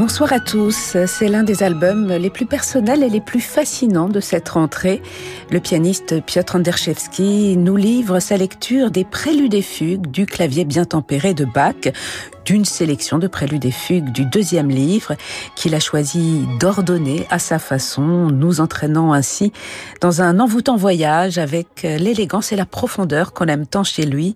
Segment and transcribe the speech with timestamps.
[0.00, 0.96] Bonsoir à tous.
[1.04, 5.02] C'est l'un des albums les plus personnels et les plus fascinants de cette rentrée.
[5.50, 10.86] Le pianiste Piotr Anderszewski nous livre sa lecture des préludes et fugues du clavier bien
[10.86, 11.92] tempéré de Bach,
[12.46, 15.16] d'une sélection de préludes et fugues du deuxième livre
[15.54, 19.52] qu'il a choisi d'ordonner à sa façon, nous entraînant ainsi
[20.00, 24.34] dans un envoûtant voyage avec l'élégance et la profondeur qu'on aime tant chez lui.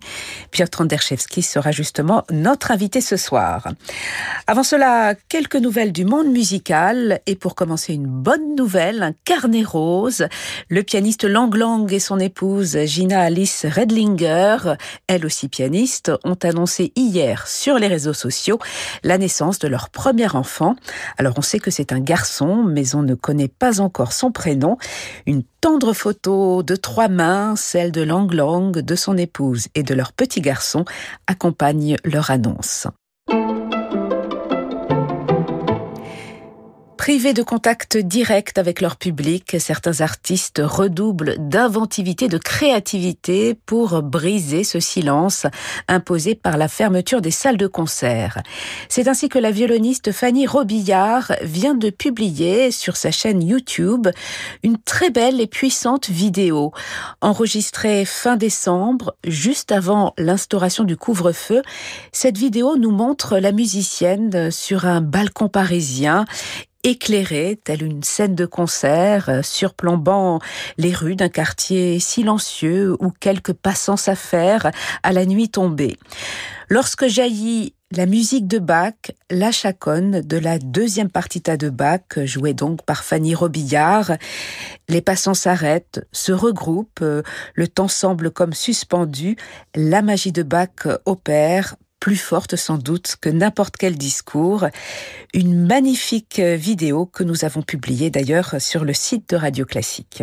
[0.51, 3.67] Piotr Anderszewski sera justement notre invité ce soir.
[4.47, 9.63] Avant cela, quelques nouvelles du monde musical et pour commencer une bonne nouvelle, un carnet
[9.63, 10.27] rose.
[10.69, 14.75] Le pianiste Lang Lang et son épouse Gina Alice Redlinger,
[15.07, 18.59] elle aussi pianiste, ont annoncé hier sur les réseaux sociaux
[19.03, 20.75] la naissance de leur premier enfant.
[21.17, 24.77] Alors on sait que c'est un garçon, mais on ne connaît pas encore son prénom.
[25.25, 29.93] Une tendre photo de trois mains, celle de Lang Lang, de son épouse et de
[29.93, 30.85] leur petit garçon,
[31.27, 32.87] accompagne leur annonce.
[37.05, 44.63] Privés de contact direct avec leur public, certains artistes redoublent d'inventivité, de créativité pour briser
[44.63, 45.45] ce silence
[45.87, 48.41] imposé par la fermeture des salles de concert.
[48.89, 54.07] C'est ainsi que la violoniste Fanny Robillard vient de publier sur sa chaîne YouTube
[54.63, 56.71] une très belle et puissante vidéo
[57.21, 61.61] enregistrée fin décembre, juste avant l'instauration du couvre-feu.
[62.11, 66.25] Cette vidéo nous montre la musicienne sur un balcon parisien
[66.85, 70.39] éclairée, telle une scène de concert, euh, surplombant
[70.77, 75.97] les rues d'un quartier silencieux où quelques passants s'affairent à la nuit tombée.
[76.69, 78.93] Lorsque jaillit la musique de Bach,
[79.31, 84.13] la chaconne de la deuxième partita de Bach, jouée donc par Fanny Robillard,
[84.87, 87.23] les passants s'arrêtent, se regroupent, euh,
[87.55, 89.37] le temps semble comme suspendu,
[89.75, 94.65] la magie de Bach opère, plus forte sans doute que n'importe quel discours.
[95.33, 100.21] Une magnifique vidéo que nous avons publiée d'ailleurs sur le site de Radio Classique.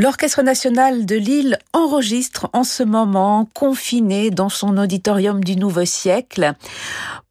[0.00, 6.54] L'Orchestre national de Lille enregistre en ce moment, confiné dans son auditorium du Nouveau siècle,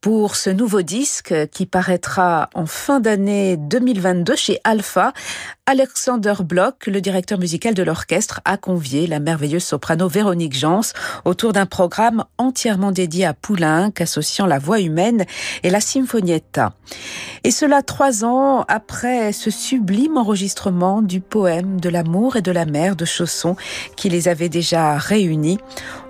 [0.04, 5.14] pour ce nouveau disque qui paraîtra en fin d'année 2022 chez Alpha.
[5.66, 10.82] Alexander Bloch, le directeur musical de l'orchestre, a convié la merveilleuse soprano Véronique Jans
[11.24, 15.24] autour d'un programme entièrement dédié à Poulenc, associant la voix humaine
[15.64, 16.74] et la sinfonietta.
[17.46, 22.66] Et cela trois ans après ce sublime enregistrement du poème de l'amour et de la
[22.66, 23.56] mer de Chausson
[23.96, 25.60] qui les avait déjà réunis.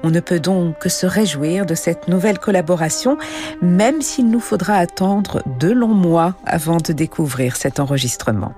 [0.04, 3.18] On ne peut donc que se réjouir de cette nouvelle collaboration,
[3.62, 8.54] même s'il nous faudra attendre de longs mois avant de découvrir cet enregistrement.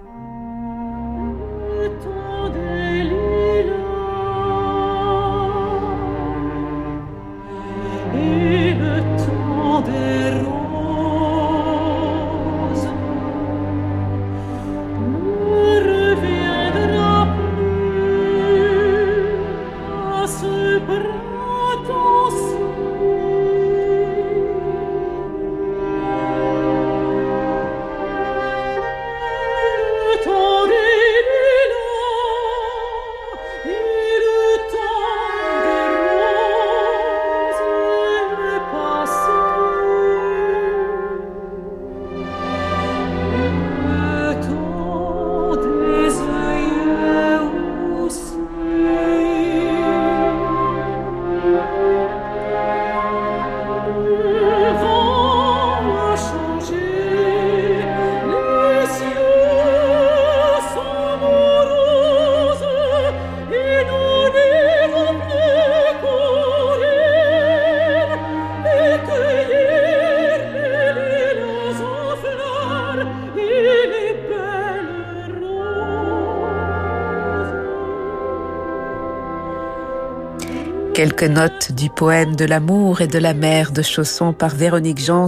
[81.06, 85.28] Quelques notes du poème de l'amour et de la mer de Chausson par Véronique Jans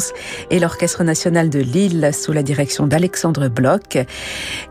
[0.49, 3.95] et l'Orchestre national de Lille sous la direction d'Alexandre Bloch.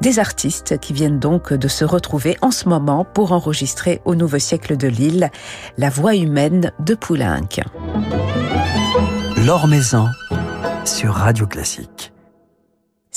[0.01, 4.41] Des artistes qui viennent donc de se retrouver en ce moment pour enregistrer au Nouveau
[4.41, 5.31] siècle de Lille
[5.79, 7.61] la voix humaine de Poulenc.
[9.47, 10.09] L'Or Maison
[10.85, 12.16] sur Radio Classique.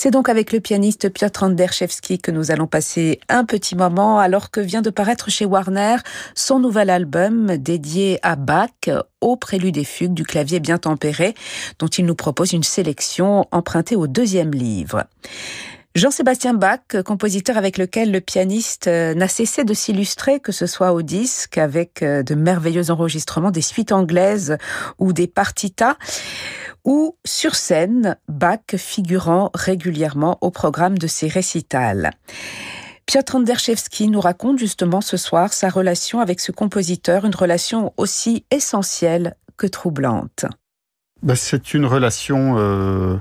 [0.02, 4.50] C'est donc avec le pianiste Piotr Anderszewski que nous allons passer un petit moment alors
[4.50, 5.96] que vient de paraître chez Warner
[6.34, 8.88] son nouvel album dédié à Bach
[9.20, 11.34] au prélude des fugues du clavier bien tempéré
[11.78, 15.04] dont il nous propose une sélection empruntée au deuxième livre.
[15.96, 20.92] Jean-Sébastien Bach, compositeur avec lequel le pianiste euh, n'a cessé de s'illustrer, que ce soit
[20.92, 24.56] au disque avec euh, de merveilleux enregistrements des suites anglaises
[25.00, 25.96] ou des partitas,
[26.84, 32.10] ou sur scène, Bach figurant régulièrement au programme de ses récitals.
[33.06, 38.44] Piotr Anderszewski nous raconte justement ce soir sa relation avec ce compositeur, une relation aussi
[38.50, 40.46] essentielle que troublante.
[41.22, 43.16] Ben, c'est une relation euh,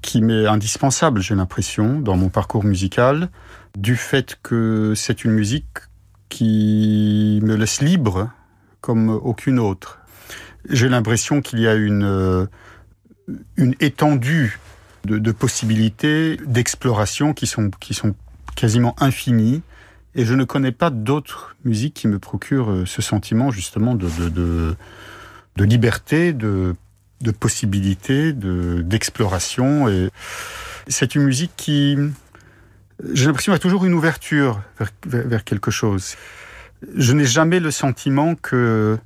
[0.00, 3.30] qui m'est indispensable, j'ai l'impression, dans mon parcours musical,
[3.76, 5.66] du fait que c'est une musique
[6.28, 8.30] qui me laisse libre
[8.80, 9.98] comme aucune autre.
[10.68, 12.46] J'ai l'impression qu'il y a une, euh,
[13.56, 14.58] une étendue
[15.04, 18.14] de, possibilités, d'exploration qui sont, qui sont
[18.54, 19.62] quasiment infinies.
[20.14, 24.08] Et je ne connais pas d'autres musiques qui me procurent euh, ce sentiment justement de,
[24.18, 24.76] de, de,
[25.56, 26.74] de liberté, de
[27.22, 29.88] de d'exploration.
[29.88, 30.10] Et
[30.88, 31.96] c'est une musique qui,
[33.12, 34.60] j'ai l'impression, a toujours une ouverture
[35.06, 36.16] vers, quelque chose.
[36.96, 38.98] Je n'ai jamais le sentiment que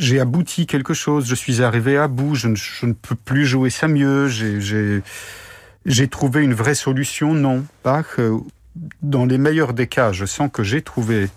[0.00, 3.44] j'ai abouti quelque chose, je suis arrivé à bout, je ne, je ne peux plus
[3.44, 7.34] jouer ça mieux, j'ai trouvé une vraie solution.
[7.34, 8.02] Non, pas
[9.02, 11.28] dans les meilleurs des cas, je sens que j'ai trouvé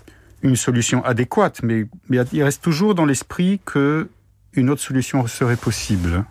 [0.42, 4.08] une solution adéquate, mais, mais il reste toujours dans l'esprit que
[4.54, 6.24] une autre solution serait possible.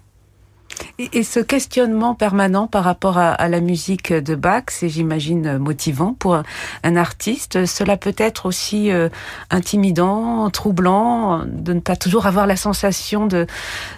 [1.00, 6.36] Et, ce questionnement permanent par rapport à, la musique de Bach, c'est j'imagine motivant pour
[6.84, 7.66] un, artiste.
[7.66, 9.10] Cela peut être aussi euh,
[9.50, 13.48] intimidant, troublant, de ne pas toujours avoir la sensation de,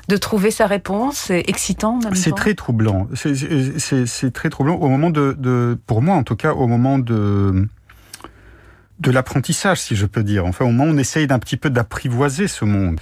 [0.07, 2.00] de trouver sa réponse, excitant.
[2.13, 3.07] C'est très troublant.
[3.13, 7.68] C'est très troublant au moment de, de, pour moi en tout cas, au moment de
[9.00, 10.45] de l'apprentissage, si je peux dire.
[10.45, 13.00] Enfin, au moment où on essaye d'un petit peu d'apprivoiser ce monde.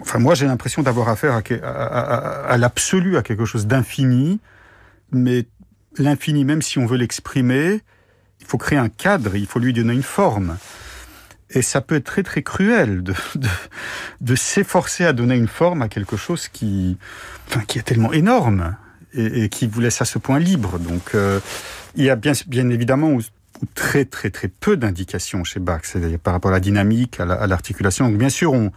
[0.00, 4.40] Enfin, moi, j'ai l'impression d'avoir affaire à, l'absolu, à quelque chose d'infini,
[5.10, 5.46] mais
[5.96, 7.80] l'infini, même si on veut l'exprimer,
[8.40, 10.58] il faut créer un cadre, il faut lui donner une forme.
[11.50, 13.02] Et ça peut être très très cruel
[14.20, 16.98] de, s'efforcer à donner une forme à quelque chose qui,
[17.48, 18.76] enfin, qui est tellement énorme
[19.14, 20.78] et, qui vous laisse à ce point libre.
[20.78, 21.40] Donc, euh,
[21.94, 23.16] il y a bien, bien évidemment
[23.74, 28.08] très très très peu d'indications chez Bach, c'est-à-dire par rapport à la dynamique, à l'articulation.
[28.10, 28.72] Donc, bien sûr, on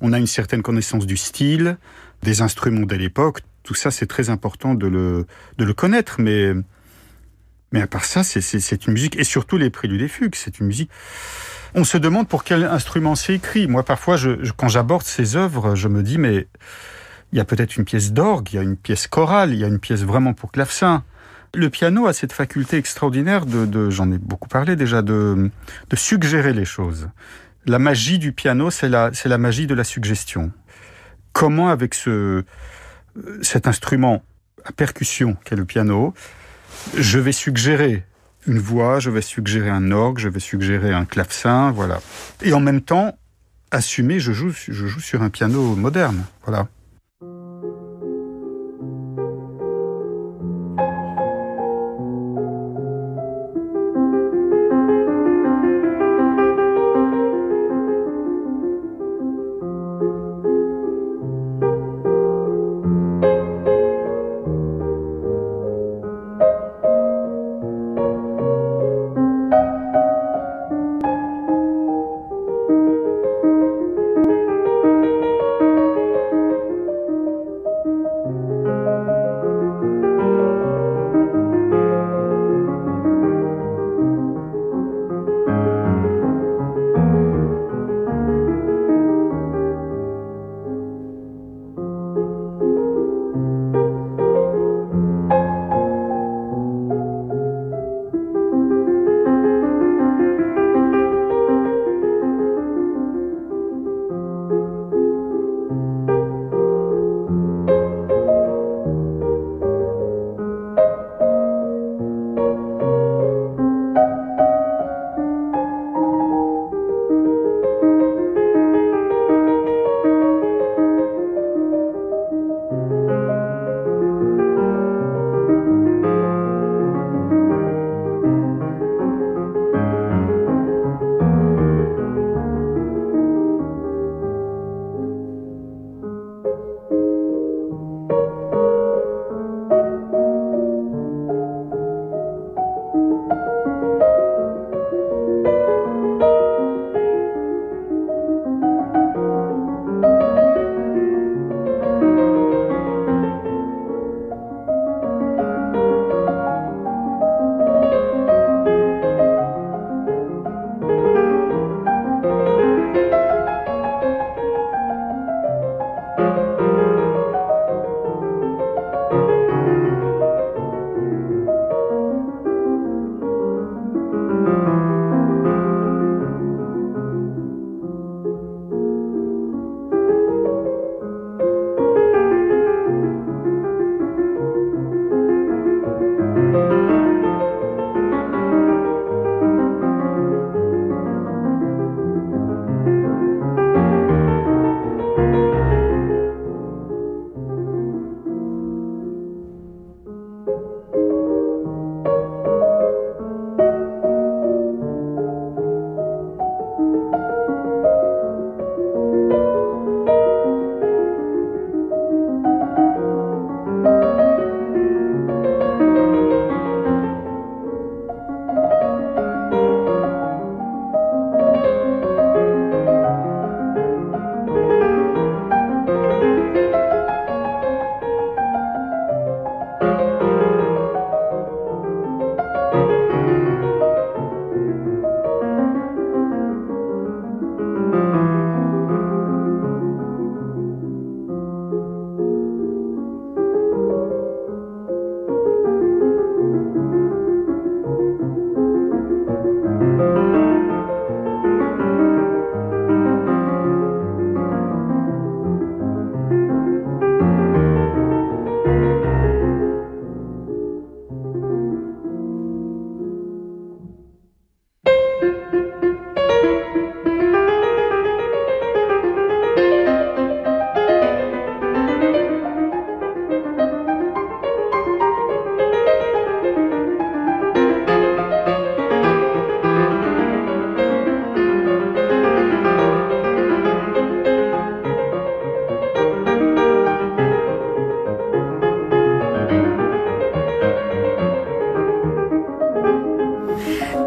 [0.00, 1.78] on a une certaine connaissance du style,
[2.22, 3.40] des instruments de l'époque.
[3.62, 5.26] Tout ça, c'est très important de le,
[5.58, 6.52] de le connaître, mais,
[7.72, 10.66] mais à part ça, c'est une musique, et surtout les préludes et fugues, c'est une
[10.66, 10.90] musique.
[11.74, 13.66] On se demande pour quel instrument c'est écrit.
[13.66, 14.16] Moi, parfois,
[14.56, 16.46] quand j'aborde ces œuvres, je me dis, mais
[17.32, 19.64] il y a peut-être une pièce d'orgue, il y a une pièce chorale, il y
[19.64, 21.02] a une pièce vraiment pour clavecin.
[21.54, 25.50] Le piano a cette faculté extraordinaire de, de j'en ai beaucoup parlé déjà, de,
[25.90, 27.08] de suggérer les choses
[27.66, 30.52] la magie du piano, c'est la, la magie de la suggestion.
[31.32, 32.44] Comment, avec ce,
[33.42, 34.22] cet instrument
[34.64, 36.14] à percussion qu'est le piano,
[36.96, 38.04] je vais suggérer
[38.46, 42.00] une voix, je vais suggérer un orgue, je vais suggérer un clavecin, voilà.
[42.42, 43.18] Et en même temps,
[43.70, 46.68] assumer, je joue, je joue sur un piano moderne, voilà.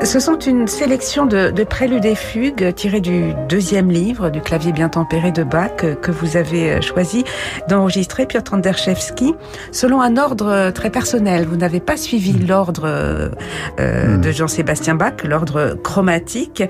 [0.09, 4.71] Ce sont une sélection de, de préludes et fugues tirées du deuxième livre du clavier
[4.71, 7.23] bien tempéré de Bach que vous avez choisi
[7.67, 9.35] d'enregistrer, Piotr Anderszewski,
[9.71, 11.45] selon un ordre très personnel.
[11.45, 12.47] Vous n'avez pas suivi mm.
[12.47, 14.21] l'ordre euh, mm.
[14.21, 16.63] de Jean-Sébastien Bach, l'ordre chromatique.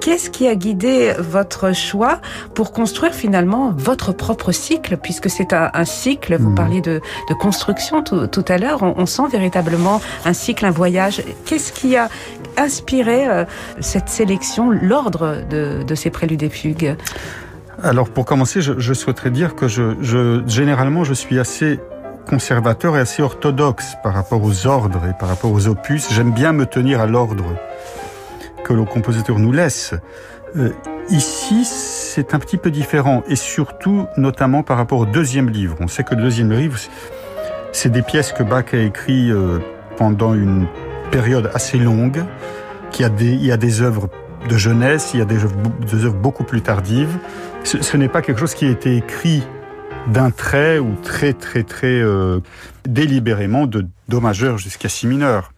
[0.00, 2.20] Qu'est-ce qui a guidé votre choix
[2.54, 6.54] pour construire finalement votre propre cycle, puisque c'est un, un, cycle, vous mm.
[6.54, 10.70] parliez de, de construction tout, tout à l'heure, on, on, sent véritablement un cycle, un
[10.70, 11.24] voyage.
[11.44, 12.08] Qu'est-ce qui a
[12.56, 13.44] inspiré euh,
[13.80, 16.96] cette sélection, l'ordre de, ces préludes et fugues
[17.82, 19.66] alors pour commencer, je, souhaiterais dire que
[20.46, 21.80] généralement je suis assez
[22.28, 26.12] conservateur et assez orthodoxe par rapport aux ordres et par rapport aux opus.
[26.12, 27.44] J'aime bien me tenir à l'ordre
[28.64, 29.94] que le compositeur nous laisse.
[30.56, 30.70] Euh,
[31.10, 35.76] ici, c'est un petit peu différent et surtout, notamment par rapport au deuxième livre.
[35.80, 36.78] On sait que le deuxième livre,
[37.72, 39.58] c'est des pièces que Bach a écrites euh,
[39.96, 40.66] pendant une
[41.10, 42.24] période assez longue,
[42.94, 44.08] qui a des, il y a des œuvres
[44.48, 45.56] de jeunesse, il y a des œuvres,
[45.90, 47.18] des œuvres beaucoup plus tardives.
[47.64, 49.42] Ce, ce n'est pas quelque chose qui a été écrit
[50.06, 52.38] d'un trait ou très très très euh,
[52.86, 55.52] délibérément de do majeur jusqu'à si mineur.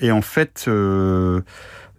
[0.00, 1.42] Et en fait, euh,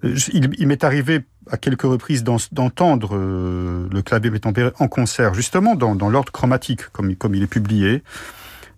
[0.04, 5.76] il, il m'est arrivé à quelques reprises d'entendre euh, le clavier tempéré en concert, justement
[5.76, 8.04] dans, dans l'ordre chromatique, comme, comme il est publié.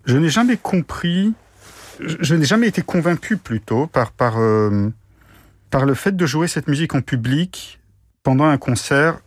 [0.04, 1.32] Je n'ai jamais compris,
[1.98, 4.90] je, je n'ai jamais été convaincu plutôt par, par, euh,
[5.70, 7.80] par le fait de jouer cette musique en public
[8.22, 9.20] pendant un concert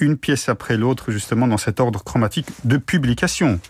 [0.00, 3.60] une pièce après l'autre, justement, dans cet ordre chromatique de publication.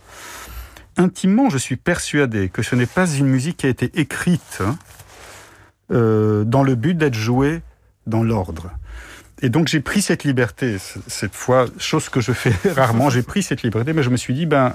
[0.97, 4.77] Intimement, je suis persuadé que ce n'est pas une musique qui a été écrite hein,
[5.91, 7.63] euh, dans le but d'être jouée
[8.07, 8.71] dans l'ordre.
[9.43, 10.77] Et donc j'ai pris cette liberté
[11.07, 13.09] cette fois, chose que je fais rarement.
[13.09, 14.75] J'ai pris cette liberté, mais je me suis dit ben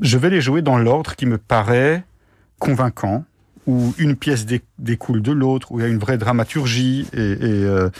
[0.00, 2.04] je vais les jouer dans l'ordre qui me paraît
[2.58, 3.24] convaincant,
[3.66, 4.46] où une pièce
[4.78, 7.90] découle de l'autre, où il y a une vraie dramaturgie et, euh,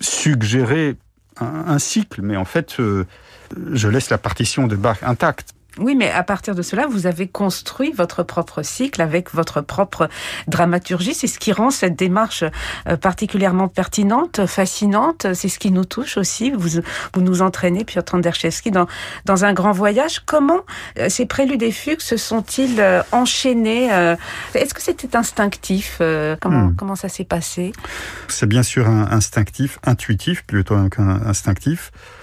[0.00, 0.96] suggérer
[1.40, 3.04] un, un cycle, mais en fait, euh,
[3.72, 5.54] je laisse la partition de Bach intacte.
[5.78, 10.08] Oui, mais à partir de cela, vous avez construit votre propre cycle avec votre propre
[10.46, 11.14] dramaturgie.
[11.14, 12.44] C'est ce qui rend cette démarche
[12.88, 15.26] euh, particulièrement pertinente, fascinante.
[15.34, 16.50] C'est ce qui nous touche aussi.
[16.50, 16.80] Vous,
[17.14, 18.86] vous nous entraînez, Piotr Anderszewski, dans,
[19.24, 20.20] dans un grand voyage.
[20.26, 20.60] Comment
[20.98, 23.88] euh, ces préludes et fugues se sont-ils euh, enchaînés
[24.54, 25.96] Est-ce que c'était instinctif
[26.40, 26.76] comment, hmm.
[26.76, 27.72] comment ça s'est passé?
[28.28, 31.92] C'est bien sûr un instinctif, intuitif plutôt qu'un instinctif.
[31.92, 32.21] Euh,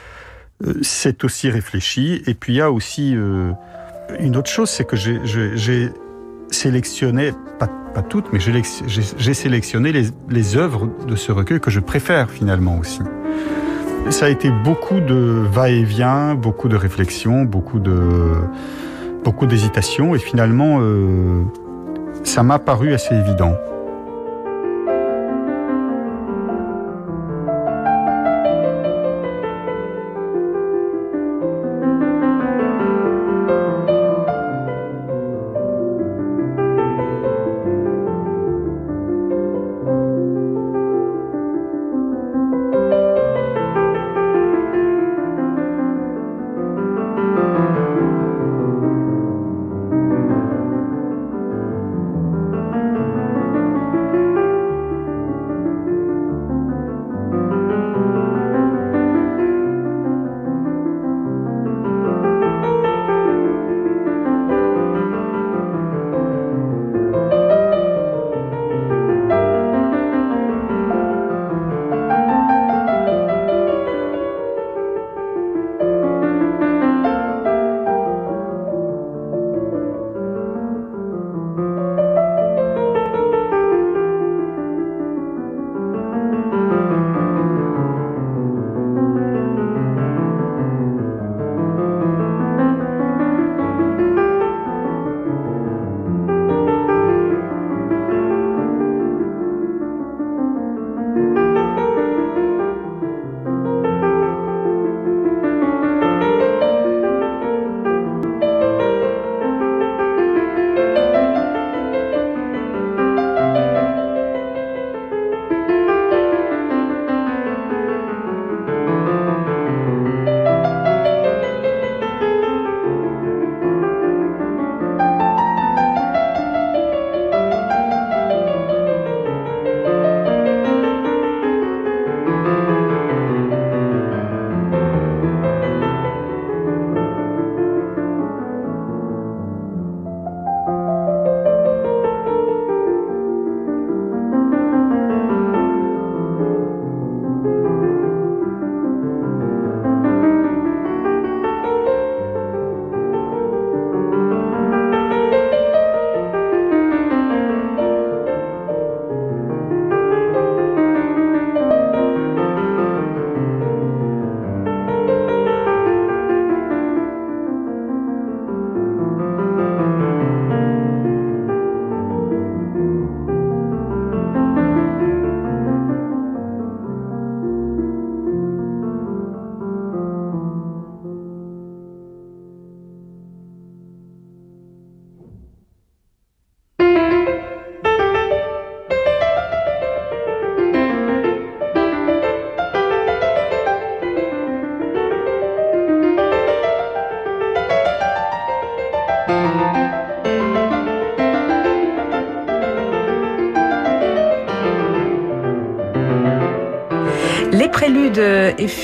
[0.81, 2.21] c'est aussi réfléchi.
[2.27, 3.51] Et puis il y a aussi euh,
[4.19, 5.89] une autre chose, c'est que j'ai
[6.51, 11.79] sélectionné, pas, pas toutes, mais j'ai sélectionné les, les œuvres de ce recueil que je
[11.79, 13.01] préfère finalement aussi.
[14.09, 18.33] Ça a été beaucoup de va-et-vient, beaucoup de réflexion, beaucoup de
[19.23, 21.43] beaucoup d'hésitation, et finalement, euh,
[22.23, 23.55] ça m'a paru assez évident.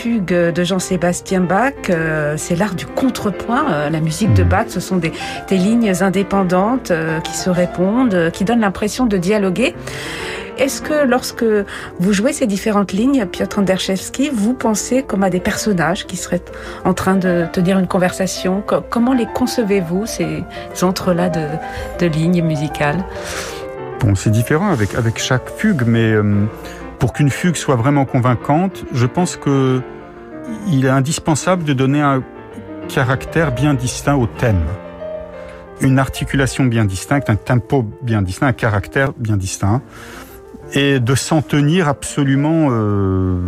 [0.05, 3.71] Et fugues de Jean-Sébastien Bach, euh, c'est l'art du contrepoint.
[3.71, 5.11] Euh, la musique de Bach, ce sont des,
[5.51, 9.75] lignes indépendantes euh, qui se répondent, qui donnent l'impression de dialoguer.
[10.57, 11.45] Est-ce que lorsque
[11.99, 16.43] vous jouez ces différentes lignes, Piotr Anderszewski, vous pensez comme à des personnages qui seraient
[16.85, 18.63] en train de tenir une conversation?
[18.89, 20.43] Comment les concevez-vous, ces
[20.81, 21.47] entrelacs de,
[21.99, 23.03] de lignes musicales?
[23.99, 26.13] Bon, c'est différent avec, chaque fugue, mais
[26.99, 29.81] pour qu'une fugue soit vraiment convaincante, je pense que
[30.67, 32.23] il est indispensable de donner un
[32.87, 34.63] caractère bien distinct au thème.
[35.81, 39.81] Une articulation bien distincte, un tempo bien distinct, un caractère bien distinct
[40.73, 43.39] et de s'en tenir absolument euh,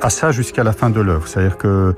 [0.00, 1.26] à ça jusqu'à la fin de l'œuvre.
[1.28, 1.94] C'est-à-dire que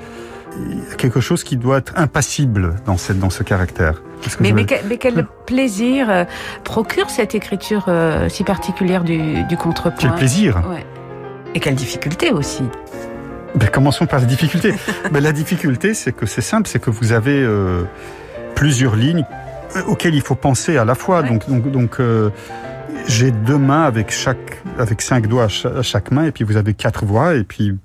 [0.56, 4.02] y a quelque chose qui doit être impassible dans, cette, dans ce caractère.
[4.40, 6.24] Mais, mais, quel, mais, quel plaisir euh,
[6.64, 10.84] procure cette écriture euh, si particulière du, du contrepoint Quel plaisir ouais.
[11.54, 12.64] Et quelle difficulté aussi
[13.54, 14.74] ben, Commençons par la difficulté.
[15.12, 17.84] ben, la difficulté, c'est que c'est simple, c'est que vous avez euh,
[18.54, 19.24] plusieurs lignes
[19.86, 21.22] auxquelles il faut penser à la fois.
[21.22, 21.28] Ouais.
[21.28, 22.30] Donc, donc, donc euh,
[23.06, 26.74] j'ai deux mains avec chaque avec cinq doigts à chaque main et puis vous avez
[26.74, 27.76] quatre voix et puis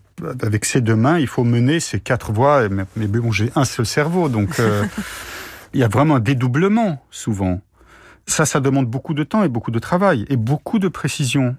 [0.42, 3.66] avec ces deux mains il faut mener ces quatre voix mais, mais bon j'ai un
[3.66, 4.86] seul cerveau donc euh,
[5.74, 7.62] il y a vraiment un dédoublement souvent.
[8.26, 11.58] Ça ça demande beaucoup de temps et beaucoup de travail et beaucoup de précision.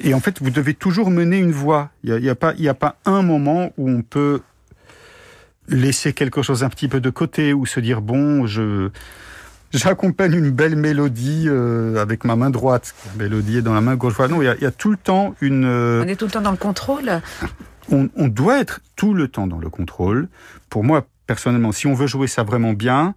[0.00, 2.34] Et en fait vous devez toujours mener une voix il y a, il y a
[2.34, 4.40] pas il y a pas un moment où on peut
[5.68, 8.90] laisser quelque chose un petit peu de côté ou se dire bon je
[9.72, 12.94] J'accompagne une belle mélodie euh, avec ma main droite.
[13.06, 14.18] La mélodie est dans la main gauche.
[14.18, 15.64] Non, il y, a, il y a tout le temps une.
[15.64, 17.20] Euh, on est tout le temps dans le contrôle.
[17.90, 20.28] On, on, doit être tout le temps dans le contrôle.
[20.70, 23.14] Pour moi, personnellement, si on veut jouer ça vraiment bien,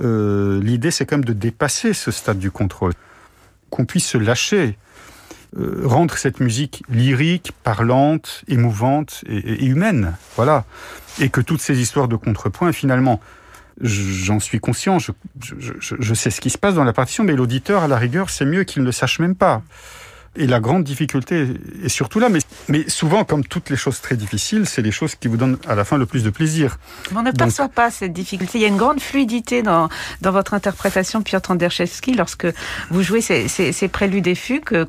[0.00, 2.92] euh, l'idée c'est quand même de dépasser ce stade du contrôle,
[3.70, 4.78] qu'on puisse se lâcher,
[5.84, 10.14] rendre cette musique lyrique, parlante, émouvante et, et, et humaine.
[10.36, 10.64] Voilà,
[11.20, 13.20] et que toutes ces histoires de contrepoint, finalement
[13.80, 17.24] j'en suis conscient, je, je, je, je, sais ce qui se passe dans la partition,
[17.24, 19.62] mais l'auditeur, à la rigueur, c'est mieux qu'il ne le sache même pas.
[20.34, 21.46] Et la grande difficulté
[21.84, 25.14] est surtout là, mais, mais souvent, comme toutes les choses très difficiles, c'est les choses
[25.14, 26.78] qui vous donnent à la fin le plus de plaisir.
[27.10, 28.56] Mais on ne perçoit pas cette difficulté.
[28.56, 29.90] Il y a une grande fluidité dans,
[30.22, 32.46] dans votre interprétation, Piotr Anderszewski, lorsque
[32.90, 34.86] vous jouez ces, ces, ces préludes et fugues.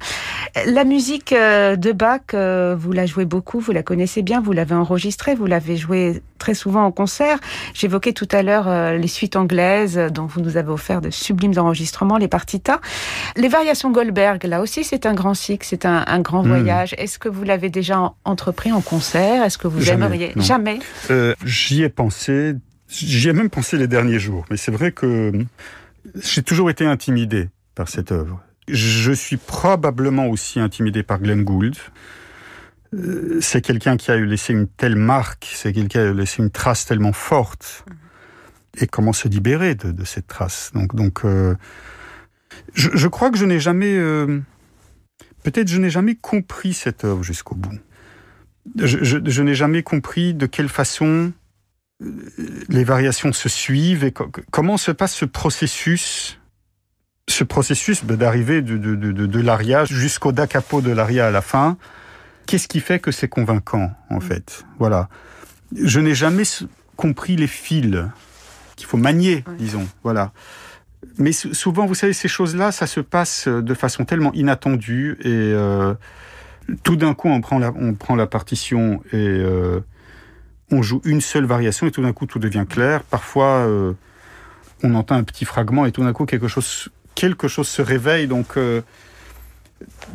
[0.66, 4.54] La musique euh, de Bach, euh, vous la jouez beaucoup, vous la connaissez bien, vous
[4.54, 7.40] l'avez enregistrée, vous l'avez jouée très souvent en concert.
[7.74, 11.58] J'évoquais tout à l'heure euh, les suites anglaises dont vous nous avez offert de sublimes
[11.58, 12.82] enregistrements, les partitas.
[13.38, 16.48] Les variations Goldberg, là aussi, c'est un grand cycle, c'est un, un, grand mmh.
[16.50, 16.96] voyage.
[16.98, 19.42] Est-ce que vous l'avez déjà entrepris en concert?
[19.42, 20.34] Est-ce que vous Jamais, aimeriez?
[20.36, 20.44] non.
[20.44, 20.80] Jamais
[21.12, 22.56] euh, J'y ai pensé,
[22.90, 24.44] j'y ai même pensé les derniers jours.
[24.52, 25.32] Mais c'est vrai que
[26.22, 28.42] j'ai toujours été intimidé par cette œuvre.
[28.68, 31.78] Je suis probablement aussi intimidé par Glenn Gould.
[32.94, 36.42] Euh, c'est quelqu'un qui a eu laissé une telle marque, c'est quelqu'un qui a laissé
[36.42, 37.86] une trace tellement forte.
[38.78, 40.72] Et comment se libérer de, de cette trace?
[40.74, 41.56] Donc, donc euh,
[42.74, 44.40] je, je, crois que je n'ai jamais, euh,
[45.44, 47.78] peut-être je n'ai jamais compris cette œuvre jusqu'au bout.
[48.78, 51.34] Je, je, je n'ai jamais compris de quelle façon
[52.70, 56.40] les variations se suivent et co comment se passe ce processus
[57.30, 61.42] ce processus d'arriver de, de, de, de l'aria jusqu'au da capo de l'aria à la
[61.42, 61.78] fin,
[62.46, 64.66] qu'est-ce qui fait que c'est convaincant, en fait?
[64.80, 65.10] Voilà.
[65.76, 66.44] Je n'ai jamais
[66.96, 67.98] compris les fils
[68.76, 69.54] qu'il faut manier, oui.
[69.58, 69.88] disons.
[70.04, 70.32] Voilà.
[71.18, 75.94] Mais souvent, vous savez, ces choses-là, ça se passe de façon tellement inattendue et euh,
[76.84, 79.80] tout d'un coup, on prend la, on prend la partition et euh,
[80.72, 83.04] on joue une seule variation et tout d'un coup, tout devient clair.
[83.04, 83.94] Parfois, euh,
[84.82, 88.28] on entend un petit fragment et tout d'un coup, quelque chose quelque chose se réveille.
[88.28, 88.58] Donc,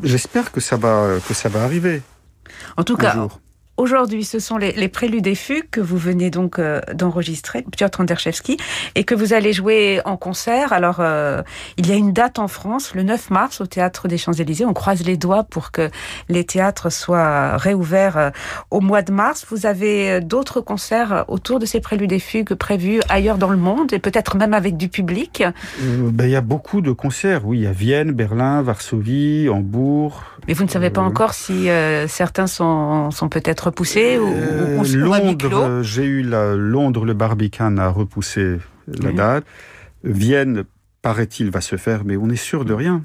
[0.02, 2.02] j'espère que ça va que ça va arriver.
[2.76, 3.40] En tout cas, jour.
[3.78, 8.00] Aujourd'hui, ce sont les, les, préludes et fugues que vous venez donc euh, d'enregistrer, Piotr
[8.00, 8.56] Anderszewski,
[8.96, 10.72] et que vous allez jouer en concert.
[10.72, 11.42] Alors, euh,
[11.76, 14.64] il y a une date en France, le 9 mars, au Théâtre des Champs-Élysées.
[14.64, 15.90] On croise les doigts pour que
[16.28, 18.30] les théâtres soient réouverts euh,
[18.72, 19.46] au mois de mars.
[19.48, 23.92] Vous avez d'autres concerts autour de ces préludes et fugues prévus ailleurs dans le monde,
[23.92, 25.44] et peut-être même avec du public
[25.80, 27.58] ben, Il y a beaucoup de concerts, oui.
[27.58, 30.24] Il y a Vienne, Berlin, Varsovie, Hambourg.
[30.48, 31.68] Mais vous ne savez pas encore si
[32.08, 37.76] certains sont, sont peut-être repoussé ou, euh, ou Londres, j'ai eu la Londres, le Barbican
[37.78, 39.14] a repoussé la oui.
[39.14, 39.44] date.
[40.04, 40.64] Vienne,
[41.02, 43.02] paraît-il, va se faire, mais on est sûr de rien.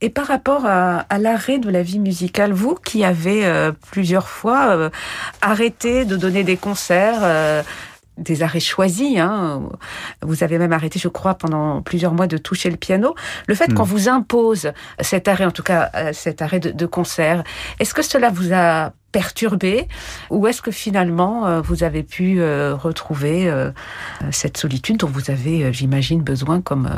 [0.00, 4.28] Et par rapport à, à l'arrêt de la vie musicale, vous qui avez euh, plusieurs
[4.28, 4.90] fois euh,
[5.40, 7.62] arrêté de donner des concerts, euh,
[8.18, 9.18] des arrêts choisis.
[9.18, 9.62] Hein.
[10.22, 13.14] Vous avez même arrêté, je crois, pendant plusieurs mois de toucher le piano.
[13.46, 13.86] Le fait qu'on hmm.
[13.86, 17.42] vous impose cet arrêt, en tout cas euh, cet arrêt de, concert,
[17.80, 19.86] est-ce que cela vous a perturbé
[20.28, 23.48] ou est-ce que finalement euh, vous avez pu euh, retrouver
[24.32, 26.90] cette solitude dont vous avez, j'imagine, besoin comme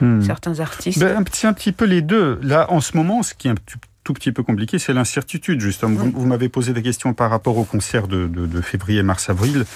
[0.00, 0.22] hmm.
[0.22, 0.98] certains artistes?
[0.98, 2.40] Ben, C'est un petit peu les deux.
[2.42, 3.56] Là, en ce moment, ce qui est un
[4.04, 6.10] tout petit peu compliqué, c'est l'incertitude, justement.
[6.14, 9.66] Vous, m'avez posé des questions par rapport au concert de, de février, mars, avril.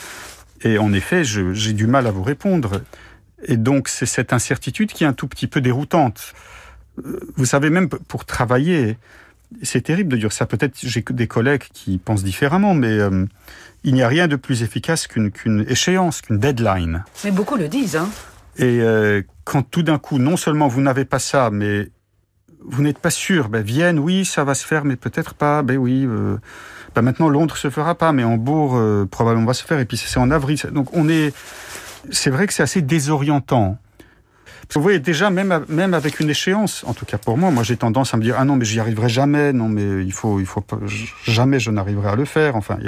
[0.62, 2.80] Et en effet, j'ai du mal à vous répondre.
[3.44, 6.32] Et donc, c'est cette incertitude qui est un tout petit peu déroutante.
[7.04, 8.96] Euh, vous savez, même pour travailler,
[9.62, 10.46] c'est terrible de dire ça.
[10.46, 13.26] Peut-être j'ai des collègues qui pensent différemment, mais euh,
[13.82, 17.04] il n'y a rien de plus efficace qu'une échéance, qu'une deadline.
[17.24, 17.96] Mais beaucoup le disent.
[17.96, 18.08] Hein.
[18.56, 21.90] Et euh, quand tout d'un coup, non seulement vous n'avez pas ça, mais
[22.66, 25.76] vous n'êtes pas sûr, ben Vienne, oui, ça va se faire, mais peut-être pas, ben
[25.76, 26.06] oui.
[26.94, 29.80] Bah, maintenant Londres se fera pas, mais Hambourg euh, probablement va se faire.
[29.80, 30.58] Et puis c'est en avril.
[30.72, 31.34] Donc on est,
[32.10, 33.78] c'est vrai que c'est assez désorientant.
[34.72, 37.76] Vous voyez déjà même même avec une échéance, en tout cas pour moi, moi j'ai
[37.76, 40.46] tendance à me dire ah non mais j'y arriverai jamais, non mais il faut il
[40.46, 40.78] faut pas,
[41.24, 42.56] jamais je n'arriverai à le faire.
[42.56, 42.78] Enfin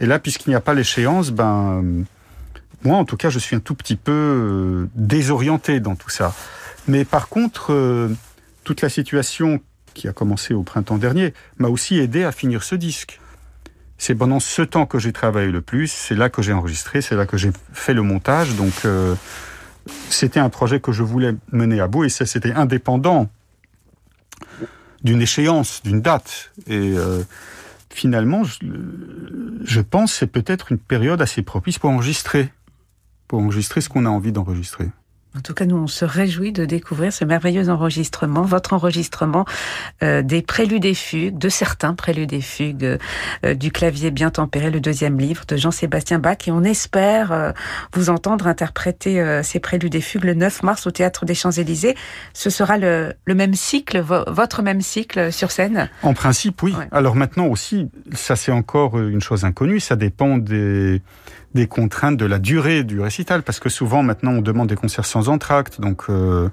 [0.00, 2.04] et là puisqu'il n'y a pas l'échéance, ben
[2.84, 6.34] moi en tout cas je suis un tout petit peu euh, désorienté dans tout ça.
[6.86, 8.08] Mais par contre euh,
[8.64, 9.60] toute la situation
[9.94, 13.20] qui a commencé au printemps dernier, m'a aussi aidé à finir ce disque.
[13.98, 17.16] C'est pendant ce temps que j'ai travaillé le plus, c'est là que j'ai enregistré, c'est
[17.16, 18.54] là que j'ai fait le montage.
[18.54, 19.14] Donc, euh,
[20.08, 23.28] c'était un projet que je voulais mener à bout et c'était indépendant
[25.02, 26.52] d'une échéance, d'une date.
[26.66, 27.22] Et euh,
[27.90, 28.58] finalement, je,
[29.64, 32.52] je pense que c'est peut-être une période assez propice pour enregistrer,
[33.28, 34.90] pour enregistrer ce qu'on a envie d'enregistrer.
[35.36, 39.44] En tout cas, nous, on se réjouit de découvrir ce merveilleux enregistrement, votre enregistrement
[40.02, 42.98] euh, des préludes et fugues, de certains préludes et fugues
[43.44, 46.38] euh, du clavier bien tempéré, le deuxième livre de Jean-Sébastien Bach.
[46.48, 47.52] Et on espère euh,
[47.94, 51.94] vous entendre interpréter ces préludes et fugues le 9 mars au Théâtre des Champs-Élysées.
[52.32, 55.88] Ce sera le, même cycle, votre même cycle sur scène?
[56.02, 56.74] En principe, oui.
[56.90, 61.02] Alors maintenant aussi, ça c'est encore une chose inconnue, ça dépend des
[61.54, 65.04] des contraintes de la durée du récital, parce que souvent maintenant on demande des concerts
[65.04, 66.48] sans entracte, donc euh,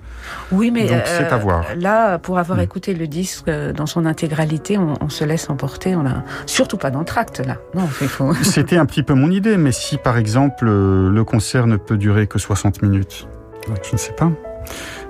[0.52, 1.66] oui, mais c'est à euh, voir.
[1.76, 2.62] Là, pour avoir mm.
[2.62, 6.90] écouté le disque euh, dans son intégralité, on, se laisse emporter, on a surtout pas
[6.90, 7.58] d'entracte là.
[7.76, 8.34] Non, faut...
[8.42, 12.28] C'était un petit peu mon idée, mais si par exemple le concert ne peut durer
[12.28, 13.28] que 60 minutes,
[13.84, 14.32] je ne sais pas.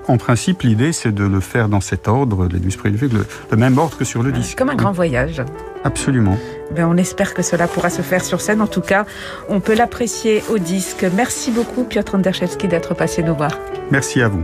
[0.08, 3.78] En principe, l'idée, c'est de le faire dans cet ordre, les préludes, le, le même
[3.78, 4.58] ordre que sur le disque.
[4.58, 5.41] Comme un grand voyage.
[5.88, 6.38] Absolument.
[6.71, 8.60] Ben, on espère que cela pourra se faire sur scène.
[8.60, 9.06] En tout cas,
[9.47, 11.06] on peut l'apprécier au disque.
[11.15, 13.58] Merci beaucoup, Piotr Anderszewski, d'être passé nous voir.
[13.89, 14.43] Merci à vous.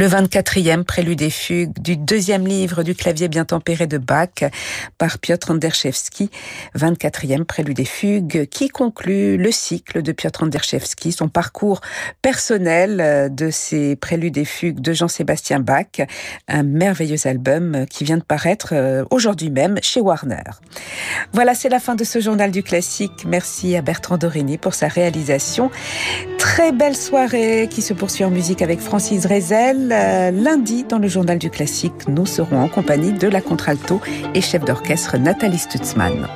[0.00, 4.44] Le 24e prélude et fugue du deuxième livre du clavier bien tempéré de Bach
[4.96, 6.30] par Piotr Anderszewski,
[6.74, 11.82] 24e prélude et fugue qui conclut le cycle de Piotr Anderszewski, son parcours
[12.22, 16.00] personnel de ces préludes et fugues de Jean-Sébastien Bach,
[16.48, 20.44] un merveilleux album qui vient de paraître euh, aujourd'hui même chez Warner.
[21.34, 23.26] Voilà, c'est la fin de ce journal du classique.
[23.26, 25.70] Merci à Bertrand Dorini pour sa réalisation.
[26.38, 29.89] Très belle soirée qui se poursuit en musique avec Francis Drezel.
[29.90, 34.00] Lundi, dans le journal du classique, nous serons en compagnie de la contralto
[34.34, 36.28] et chef d'orchestre Nathalie Stutzmann.